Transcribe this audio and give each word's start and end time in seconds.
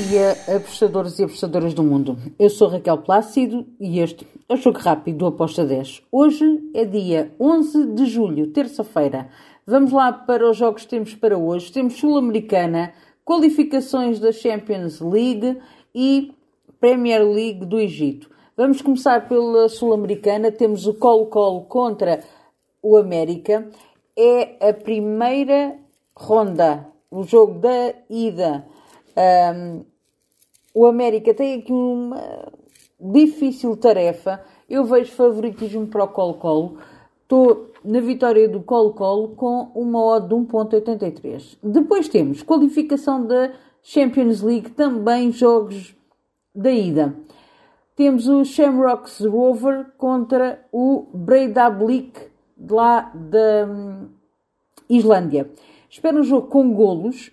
dia, 0.00 0.38
apostadores 0.48 1.18
e 1.18 1.24
apostadoras 1.24 1.74
do 1.74 1.82
mundo. 1.82 2.16
Eu 2.38 2.48
sou 2.48 2.68
Raquel 2.68 2.96
Plácido 2.98 3.66
e 3.78 4.00
este 4.00 4.26
é 4.48 4.54
o 4.54 4.56
Jogo 4.56 4.78
Rápido 4.78 5.18
do 5.18 5.26
Aposta 5.26 5.66
10. 5.66 6.02
Hoje 6.10 6.70
é 6.72 6.86
dia 6.86 7.30
11 7.38 7.88
de 7.88 8.06
julho, 8.06 8.46
terça-feira. 8.46 9.28
Vamos 9.66 9.92
lá 9.92 10.10
para 10.10 10.48
os 10.48 10.56
jogos 10.56 10.84
que 10.84 10.88
temos 10.88 11.14
para 11.14 11.36
hoje. 11.36 11.70
Temos 11.70 11.98
Sul-Americana, 11.98 12.94
qualificações 13.22 14.18
da 14.18 14.32
Champions 14.32 14.98
League 14.98 15.58
e 15.94 16.32
Premier 16.80 17.22
League 17.22 17.66
do 17.66 17.78
Egito. 17.78 18.30
Vamos 18.56 18.80
começar 18.80 19.28
pela 19.28 19.68
Sul-Americana. 19.68 20.50
Temos 20.50 20.86
o 20.86 20.94
Colo-Colo 20.94 21.62
contra 21.64 22.20
o 22.82 22.96
América. 22.96 23.68
É 24.16 24.70
a 24.70 24.72
primeira 24.72 25.76
ronda, 26.16 26.86
o 27.10 27.24
jogo 27.24 27.58
da 27.58 27.92
ida. 28.08 28.64
Um, 29.16 29.84
o 30.74 30.86
América 30.86 31.34
tem 31.34 31.60
aqui 31.60 31.72
uma 31.72 32.52
difícil 32.98 33.76
tarefa. 33.76 34.42
Eu 34.68 34.84
vejo 34.84 35.12
favoritismo 35.12 35.86
para 35.86 36.04
o 36.04 36.08
Colo-Colo. 36.08 36.78
Estou 37.22 37.70
na 37.84 38.00
vitória 38.00 38.48
do 38.48 38.62
Colo-Colo 38.62 39.28
com 39.30 39.70
uma 39.74 40.02
odd 40.02 40.28
de 40.28 40.34
1.83. 40.34 41.58
Depois 41.62 42.08
temos 42.08 42.42
qualificação 42.42 43.26
da 43.26 43.52
Champions 43.82 44.42
League, 44.42 44.70
também 44.70 45.32
jogos 45.32 45.94
da 46.54 46.70
ida. 46.70 47.14
Temos 47.96 48.28
o 48.28 48.44
Shamrocks 48.44 49.20
Rover 49.20 49.86
contra 49.98 50.64
o 50.72 51.06
Breidablik 51.12 52.18
lá 52.70 53.12
da 53.14 53.66
hum, 53.66 54.08
Islândia. 54.88 55.50
Espero 55.90 56.20
um 56.20 56.22
jogo 56.22 56.46
com 56.46 56.72
golos. 56.72 57.30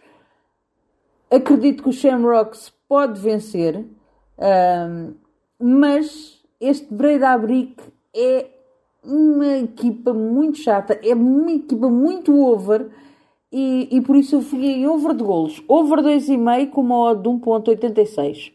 Acredito 1.31 1.83
que 1.83 1.89
o 1.89 1.93
Shamrocks 1.93 2.73
pode 2.87 3.19
vencer, 3.19 3.77
hum, 3.77 5.13
mas 5.59 6.41
este 6.59 6.91
Breidablik 6.91 7.75
é 8.15 8.47
uma 9.03 9.57
equipa 9.59 10.13
muito 10.13 10.57
chata, 10.57 10.99
é 11.03 11.13
uma 11.13 11.51
equipa 11.51 11.89
muito 11.89 12.35
over 12.35 12.89
e, 13.51 13.87
e 13.91 14.01
por 14.01 14.15
isso 14.15 14.35
eu 14.35 14.41
fui 14.41 14.65
em 14.65 14.87
over 14.87 15.13
de 15.15 15.23
golos. 15.23 15.63
Over 15.67 15.99
2,5 15.99 16.69
com 16.69 16.81
uma 16.81 16.97
odd 16.97 17.21
de 17.21 17.29
1.86. 17.29 18.53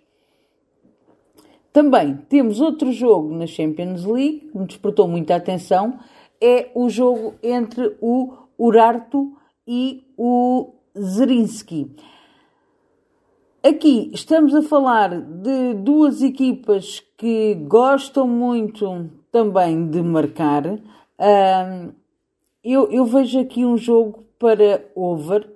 Também 1.73 2.19
temos 2.29 2.61
outro 2.61 2.93
jogo 2.93 3.35
na 3.35 3.47
Champions 3.47 4.05
League 4.05 4.49
que 4.53 4.59
me 4.59 4.67
despertou 4.67 5.09
muita 5.09 5.35
atenção. 5.35 5.99
É 6.41 6.71
o 6.75 6.89
jogo 6.89 7.35
entre 7.43 7.97
o 8.01 8.33
Urartu 8.59 9.33
e 9.67 10.05
o 10.17 10.73
Zerinski. 10.97 11.91
Aqui 13.67 14.11
estamos 14.13 14.55
a 14.55 14.61
falar 14.61 15.23
de 15.23 15.73
duas 15.73 16.21
equipas 16.21 17.03
que 17.17 17.55
gostam 17.67 18.29
muito 18.29 19.11
também 19.33 19.89
de 19.89 20.03
marcar. 20.03 20.67
Um, 20.67 21.93
eu, 22.63 22.91
eu 22.91 23.07
vejo 23.07 23.41
aqui 23.41 23.65
um 23.65 23.79
jogo 23.79 24.27
para 24.39 24.85
over, 24.95 25.51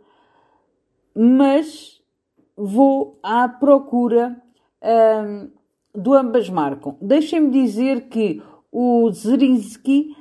mas 1.15 2.01
vou 2.57 3.19
à 3.23 3.47
procura 3.47 4.41
um, 4.83 5.51
do 5.95 6.15
ambas 6.15 6.49
marcam. 6.49 6.97
Deixem-me 7.03 7.51
dizer 7.51 8.09
que 8.09 8.43
o 8.73 9.11
Zerinski 9.13 10.17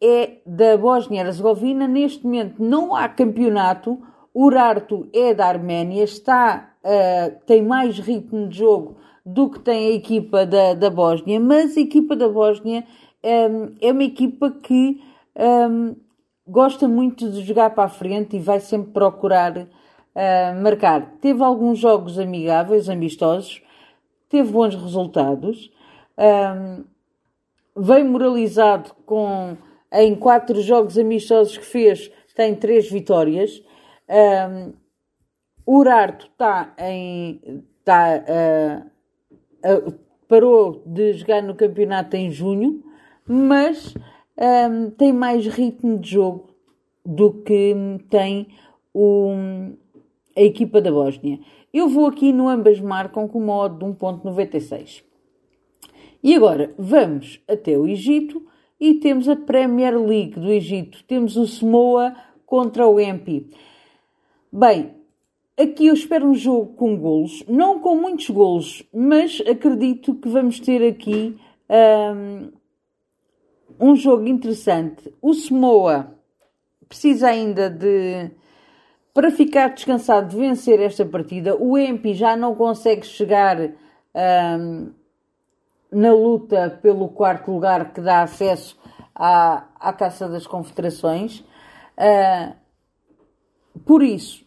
é 0.00 0.36
da 0.46 0.76
Bósnia-Herzegovina. 0.76 1.88
Neste 1.88 2.24
momento 2.24 2.62
não 2.62 2.94
há 2.94 3.08
campeonato. 3.08 4.00
O 4.32 4.44
Urartu 4.44 5.08
é 5.12 5.34
da 5.34 5.46
Arménia, 5.46 6.04
está, 6.04 6.71
uh, 6.84 7.36
tem 7.46 7.62
mais 7.62 7.98
ritmo 7.98 8.48
de 8.48 8.58
jogo 8.58 8.96
do 9.24 9.50
que 9.50 9.60
tem 9.60 9.88
a 9.88 9.92
equipa 9.92 10.44
da, 10.44 10.74
da 10.74 10.90
Bósnia, 10.90 11.38
mas 11.38 11.76
a 11.76 11.80
equipa 11.80 12.16
da 12.16 12.28
Bósnia 12.28 12.84
um, 13.22 13.28
ehm, 13.28 13.76
é 13.80 13.92
uma 13.92 14.02
equipa 14.02 14.50
que 14.50 15.00
um, 15.36 15.42
ehm, 15.42 15.96
gosta 16.46 16.88
muito 16.88 17.30
de 17.30 17.42
jogar 17.42 17.70
para 17.70 17.84
a 17.84 17.88
frente 17.88 18.36
e 18.36 18.40
vai 18.40 18.58
sempre 18.58 18.92
procurar 18.92 19.56
uh, 19.56 20.62
marcar. 20.62 21.14
Teve 21.20 21.42
alguns 21.42 21.78
jogos 21.78 22.18
amigáveis, 22.18 22.88
amistosos, 22.88 23.62
teve 24.28 24.50
bons 24.50 24.74
resultados, 24.74 25.70
um, 26.18 26.84
veio 27.76 28.04
moralizado 28.06 28.92
com 29.06 29.56
em 29.92 30.14
quatro 30.14 30.60
jogos 30.62 30.96
amistosos 30.96 31.58
que 31.58 31.64
fez, 31.64 32.10
tem 32.34 32.54
três 32.54 32.90
vitórias. 32.90 33.62
Um, 34.08 34.72
o 35.66 35.78
Urarto 35.78 36.26
está 36.26 36.74
em. 36.78 37.40
Uh, 37.86 38.86
uh, 39.88 39.94
parou 40.28 40.82
de 40.86 41.12
jogar 41.12 41.42
no 41.42 41.54
campeonato 41.54 42.16
em 42.16 42.30
junho, 42.30 42.82
mas 43.26 43.94
um, 44.38 44.90
tem 44.90 45.12
mais 45.12 45.46
ritmo 45.46 45.98
de 45.98 46.10
jogo 46.10 46.48
do 47.04 47.34
que 47.42 47.74
tem 48.08 48.48
o, 48.94 49.30
a 50.34 50.40
equipa 50.40 50.80
da 50.80 50.90
Bósnia. 50.90 51.38
Eu 51.72 51.88
vou 51.88 52.06
aqui 52.06 52.32
no 52.32 52.48
ambas 52.48 52.80
marcam 52.80 53.28
com 53.28 53.38
uma 53.38 53.54
odd 53.56 53.78
de 53.78 53.84
1.96. 53.84 55.02
E 56.22 56.34
agora 56.34 56.72
vamos 56.78 57.40
até 57.48 57.76
o 57.76 57.86
Egito 57.86 58.46
e 58.80 58.94
temos 58.94 59.28
a 59.28 59.36
Premier 59.36 59.98
League 59.98 60.38
do 60.40 60.50
Egito. 60.50 61.04
Temos 61.04 61.36
o 61.36 61.46
Samoa 61.46 62.14
contra 62.46 62.86
o 62.86 62.98
Empi. 63.00 63.50
Bem, 64.52 64.94
aqui 65.58 65.86
eu 65.86 65.94
espero 65.94 66.26
um 66.26 66.34
jogo 66.34 66.74
com 66.74 66.96
golos, 66.96 67.44
não 67.48 67.78
com 67.80 67.96
muitos 67.96 68.28
golos, 68.30 68.82
mas 68.92 69.40
acredito 69.48 70.14
que 70.14 70.28
vamos 70.28 70.60
ter 70.60 70.86
aqui 70.86 71.38
um, 71.70 72.52
um 73.80 73.96
jogo 73.96 74.26
interessante. 74.26 75.12
O 75.20 75.34
Samoa 75.34 76.14
precisa 76.88 77.28
ainda 77.28 77.70
de 77.70 78.30
para 79.14 79.30
ficar 79.30 79.68
descansado 79.68 80.28
de 80.28 80.36
vencer 80.36 80.80
esta 80.80 81.04
partida, 81.04 81.54
o 81.56 81.76
Empi 81.76 82.14
já 82.14 82.34
não 82.34 82.54
consegue 82.54 83.04
chegar 83.04 83.58
um, 83.60 84.92
na 85.90 86.12
luta 86.12 86.78
pelo 86.82 87.08
quarto 87.10 87.50
lugar 87.50 87.92
que 87.92 88.00
dá 88.00 88.22
acesso 88.22 88.78
à, 89.14 89.66
à 89.78 89.92
Taça 89.92 90.28
das 90.28 90.46
Confederações. 90.46 91.40
Uh, 91.98 92.54
por 93.84 94.02
isso, 94.02 94.46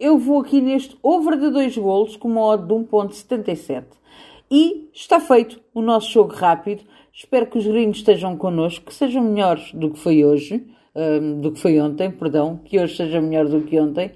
eu 0.00 0.18
vou 0.18 0.40
aqui 0.40 0.60
neste 0.60 0.96
over 1.02 1.38
de 1.38 1.50
dois 1.50 1.76
golos 1.76 2.16
com 2.16 2.28
uma 2.28 2.42
odd 2.42 2.66
de 2.66 2.74
1.77. 2.74 3.84
E 4.50 4.88
está 4.92 5.20
feito 5.20 5.60
o 5.72 5.82
nosso 5.82 6.10
jogo 6.10 6.34
rápido. 6.34 6.82
Espero 7.12 7.46
que 7.46 7.58
os 7.58 7.66
gringos 7.66 7.98
estejam 7.98 8.36
connosco, 8.36 8.86
que 8.86 8.94
sejam 8.94 9.22
melhores 9.22 9.72
do 9.72 9.90
que 9.90 9.98
foi 9.98 10.24
hoje 10.24 10.66
um, 10.94 11.40
do 11.40 11.52
que 11.52 11.60
foi 11.60 11.80
ontem, 11.80 12.10
perdão, 12.10 12.56
que 12.64 12.78
hoje 12.78 12.96
seja 12.96 13.20
melhor 13.20 13.46
do 13.46 13.62
que 13.62 13.78
ontem. 13.78 14.12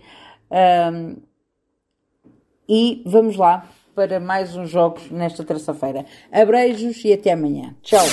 Um, 0.50 1.16
e 2.68 3.02
vamos 3.06 3.36
lá 3.36 3.68
para 3.94 4.18
mais 4.18 4.56
uns 4.56 4.70
jogos 4.70 5.10
nesta 5.10 5.44
terça-feira. 5.44 6.04
Abreijos 6.32 7.04
e 7.04 7.12
até 7.12 7.32
amanhã. 7.32 7.74
Tchau! 7.82 8.04